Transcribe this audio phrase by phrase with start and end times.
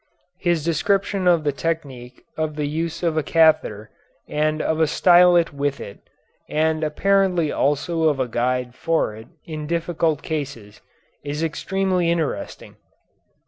[0.39, 3.91] His description of the technique of the use of a catheter
[4.27, 5.99] and of a stylet with it,
[6.49, 10.81] and apparently also of a guide for it in difficult cases,
[11.23, 12.77] is extremely interesting.